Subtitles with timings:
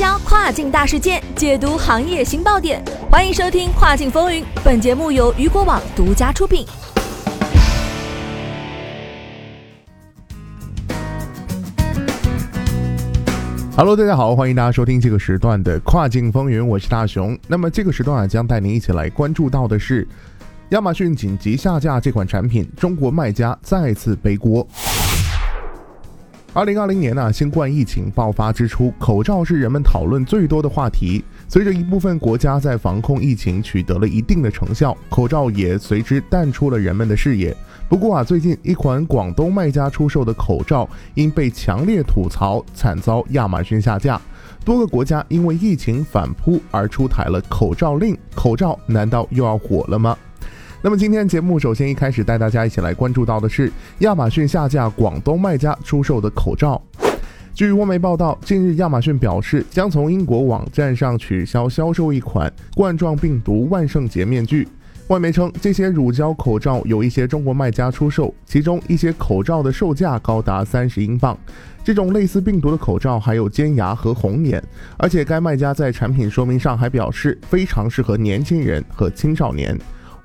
[0.00, 2.82] 销跨境大事件，解读行业新爆点。
[3.10, 6.66] 欢迎收听《跨境风云》，本节目由雨果网独家出品。
[13.76, 17.38] Hello，大家好，欢迎大家收听这个时段的《跨境风云》，我是大熊。
[17.46, 20.08] 那么这个时段啊，将带您一起来关注到的是
[20.70, 24.66] 亚马逊紧急下架这款产品，中国卖家再次背锅。
[26.52, 31.24] 二零二零年呢，新冠疫情爆发之初，口罩是人们讨论最多的话题。
[31.46, 37.56] 随着一部分国家在防控疫情取得了一定的成效，口罩也随之淡出了人们的视野。
[37.88, 44.20] 不过啊，最近一款广东卖家出售的口罩因被强烈吐槽，惨遭亚马逊下架。
[44.64, 50.18] 多个国家因为疫情反扑而出台了口罩令，口罩难道又要火了吗？
[50.82, 56.80] 那么今天节目首先一开始带大家一起来关注到的是亚马逊下架广东卖家出售的口罩。
[57.52, 64.66] 据外媒报道，近日亚马逊表示将从英国网站上取消销售一款冠状病毒万圣节面具。
[65.08, 71.36] 外媒称，这些乳胶口罩有一些中国卖家出售，其中一些口罩的售价高达三十英镑。
[71.84, 74.62] 这种类似病毒的口罩还有尖牙和红眼，
[74.96, 79.78] 而且该卖家在产品说明上还表示非常适合年轻人和青少年。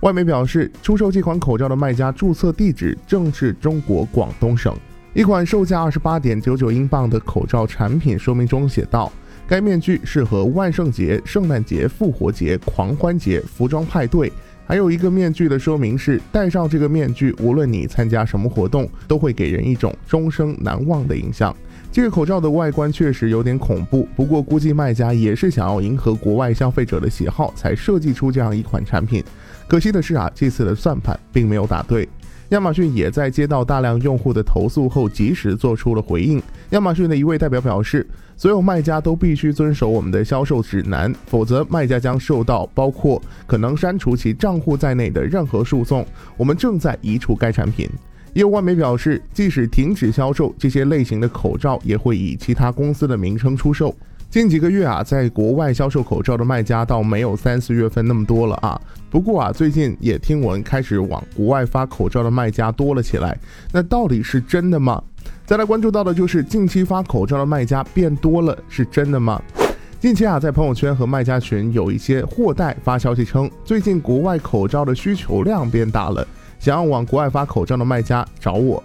[0.05, 4.71] 外媒表示，出售这款口罩的卖家注册地址正是中国广东省。
[5.15, 9.11] 一款售价二十八点九九英镑的口罩产品说明中写道
[9.49, 14.31] ：“该面具适合万圣节、圣诞节、复活节、狂欢节、服装派对。”
[14.67, 21.55] 还有一个面具的说明是：戴上这个面具，无论你参加什么活动，都会给人一种终生难忘的印象。
[21.91, 29.23] 这个口罩的外观确实有点恐怖，不过估计卖家也是想要迎合国外消费者的喜好，才设计出这样一款产品。
[29.67, 32.07] 可惜的是啊，这次的算盘并没有打对。
[32.49, 36.41] 亚马逊也在接到大量用户的投诉后，及时做出了回应。
[36.69, 38.05] 亚马逊的一位代表表示，
[38.37, 46.05] 所有卖家都必须遵守我们的销售指南，否则卖家将受到包括可能删除其账户在内的任何诉讼。
[46.37, 47.89] 我们正在移除该产品。
[48.33, 53.95] 也有外媒表示，即使停止销售这些类型的口罩，也会以其他公司的名称出售。
[54.35, 58.77] 近几个月啊，在国外销售口罩的卖家倒没有三四月份那么多了啊。
[59.09, 63.39] 不过啊，最近也听闻开始往国外发口罩的卖家多了起来。
[63.71, 65.01] 那到底是真的吗？
[65.45, 69.41] 再来关注到的就是近期发口罩的卖家变多了，是真的吗？
[70.01, 76.27] 近期啊，在朋友圈和卖家群有一些货代发消息称，最近国外口罩的需求量变大了，
[76.59, 78.83] 想要往国外发口罩的卖家找我。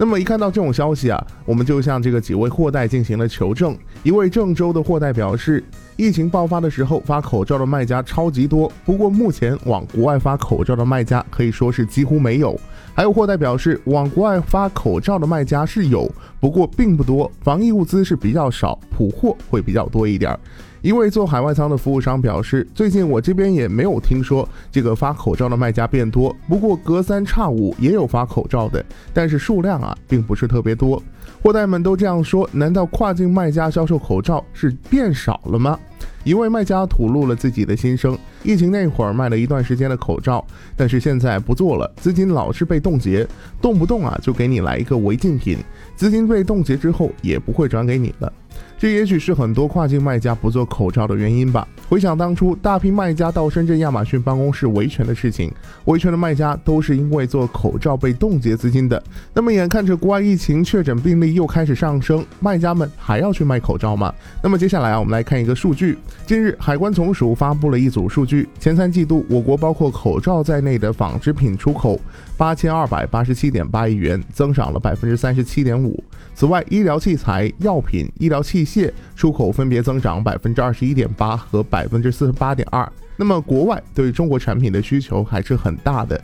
[0.00, 3.76] 那么一看到这种消息啊，我们就向这个几位货代进行了求证。
[4.02, 5.62] 一位郑州的货代表示，
[5.94, 12.58] 疫情爆发的时候发口罩的卖家超级多，不过目前往国外发口罩的卖家可以说是几乎没有。
[12.94, 20.34] 还有货代表示，往国外发口罩的卖家是有，不过并不多，防疫物资是比较少，普货会比较多一点。
[20.82, 28.82] 一位做海外仓的服务商表示，最近我这边也没有听说这个发口罩的卖家变多，不过隔三差五也有发口罩的，
[29.12, 31.02] 但是数量啊并不是特别多。
[31.42, 35.78] 货代们都这样说，难道跨境卖家销售口罩是变少了吗？
[36.24, 40.44] 一位卖家吐露了自己的心声：疫情那会儿卖了一段时间的口罩，
[40.76, 43.26] 但是现在不做了，资金老是被冻结，
[43.60, 45.58] 动不动啊就给你来一个违禁品，
[45.96, 48.32] 资金被冻结之后也不会转给你了。
[48.78, 51.68] 这也许是很多跨境卖家不做口罩的原因吧。
[51.86, 55.52] 回想当初大批卖家到深圳亚马逊办公室维权的事情，
[55.84, 59.02] 维权的卖家都是因为做口罩被冻结资金的。
[59.34, 64.12] 那么眼看着国外疫情确诊病例又开始上升，卖家们还要去卖口罩吗？
[64.42, 65.98] 那么接下来啊，我们来看一个数据。
[66.26, 71.98] 近日，海关总署发布了一组数据，前三季度我国包括口罩在内的纺织品出口
[72.36, 76.02] 八千二百八十七点八亿元，增长了百分之三十七点五。
[76.34, 82.90] 此外，医疗器材、药品、医疗器械出口分别增长百分之二十一点八和百分之四十八点二。
[83.16, 86.18] 那么，国外对中国产品的需求还是很大的。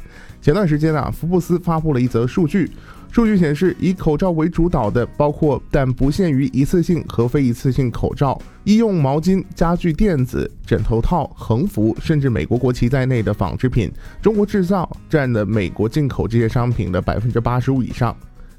[0.46, 2.70] 前段时间啊，福布斯发布了一则数据，
[3.10, 13.90] 数据显示，以口罩为主导的，包括但不限于一次性和非一次性口罩、医用毛巾、家具垫子、枕头套、横幅，甚至美国国旗在内的纺织品，
[14.22, 18.16] 中国制造占了美国进口这些商品的百分之八十五以上。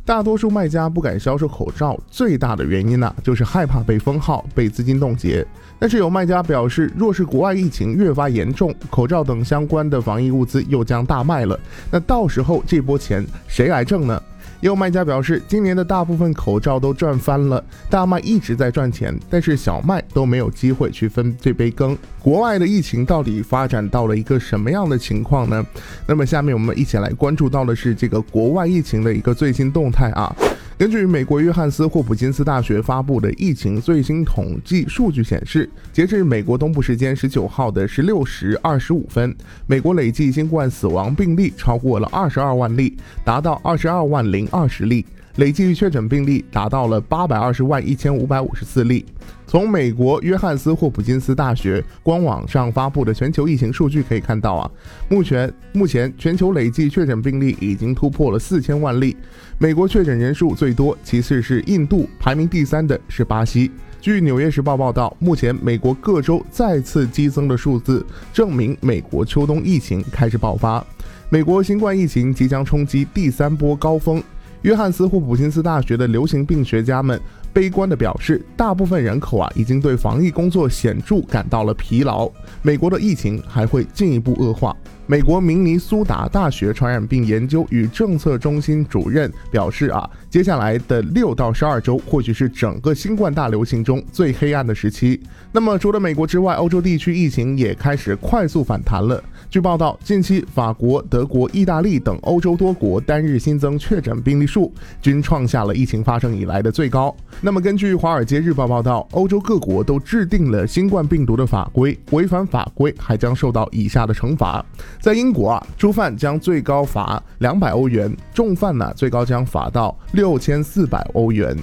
[0.08, 5.46] 大多数卖家不敢销售口罩，最大的原因呢，就是害怕被封号、被资金冻结。
[5.78, 11.60] 但是有卖家表示，若是国外疫情越发严重，口罩等相关的防疫物资又将大卖了，
[11.92, 14.24] 那到时候这波钱谁来挣呢？
[14.60, 21.98] 也有卖家表示，今年的大部分口罩都赚翻了，大麦一直在赚钱，但是小麦都没有机会去分这杯羹。
[22.22, 25.66] 国外的疫情到底发展到了一个什么样的情况呢？
[26.08, 30.36] 那么下面我们一起来关注到的是这个国外疫情的一个最新动态啊。
[30.78, 39.36] 根据美国约翰斯霍普金斯大学发布的疫情最新统计数据显示，截至美国东部时间十九号的十六时二十五分，
[39.66, 42.96] 美国累计新冠死亡病例超过了二十二万例，
[43.26, 45.04] 达到二十二万零二十例。
[45.38, 49.06] 累计确诊病例达到了八百二十万一千五百五十四例。
[49.46, 54.70] 从美国约翰斯霍普金斯大学官网上发布的全球疫情数据可以看到啊，
[55.10, 59.16] 目前目前全球累计确诊病例已经突破了四千万例。
[59.58, 63.72] 美国确诊人数最多，其次是印度，排名第三的是巴西。
[64.02, 70.84] 据《纽约时报》报道，目前美国各州再次激增的数字，证明美国秋冬疫情开始爆发。
[71.30, 74.22] 美国新冠疫情即将冲击第三波高峰。
[74.64, 77.20] 约翰斯霍普金斯大学的流行病学家们
[77.54, 82.30] 悲观地表示，大部分人口啊已经对防疫工作显著感到了疲劳，
[82.62, 84.76] 美国的疫情还会进一步恶化。
[85.10, 95.22] 美国明尼苏达大学传染病研究与政策中心主任表示啊，接下来的六到十二周或许是整个新冠大流行中最黑暗的时期。
[95.54, 99.24] 那么，除了美国之外，欧洲地区疫情也开始快速反弹了。
[99.50, 107.16] 据报道，近期法国、德国、意大利等欧洲多国单日新增确诊病例数均创下了疫情发生以来的最高。
[107.40, 114.64] 那么，根据《华尔街日报》报道，欧洲各国都制定了新冠病毒的法规，违反法规还将受到以下的惩罚。
[115.00, 121.58] 在英国啊，初犯将最高罚两百欧元，重犯呢最高将罚到六千四百欧元。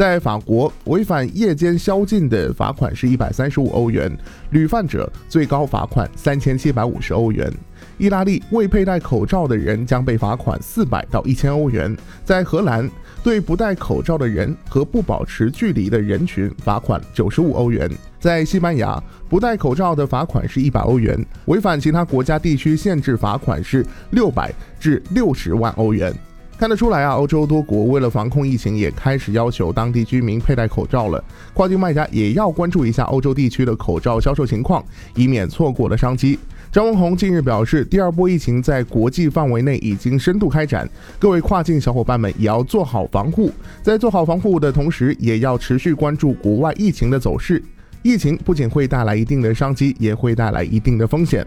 [0.00, 4.10] 在法国，违反夜间宵禁的罚款是一百三十五欧元，
[4.48, 7.52] 屡犯者最高罚款三千七百五十欧元。
[7.98, 11.94] 意大利未佩戴口罩的人将被罚款四百到一千欧元。
[12.24, 12.90] 在荷兰，
[13.22, 17.86] 对不戴口罩的人和不保持距离的人群罚款九十五欧元。
[18.18, 18.98] 在西班牙，
[19.28, 26.10] 不戴口罩的罚款是一百欧元，违反其他国家地区限制罚款是六百至六十万欧元。
[26.60, 31.24] 看得出来啊，欧洲多国为了防控疫情，也开始要求当地居民佩戴口罩了。
[31.54, 34.84] 跨境卖家也要关注一下欧洲地区的口罩销售情况，
[35.14, 36.38] 以免错过了商机。
[36.70, 40.86] 张文宏近日表示，第二波疫情在国际范围内已经深度开展，
[41.18, 43.50] 各位跨境小伙伴们也要做好防护，
[43.82, 47.64] 在做好防护的同时，也要持续关注国外疫情的走势。
[48.02, 51.46] 疫情不仅会带来一定的商机，也会带来一定的风险。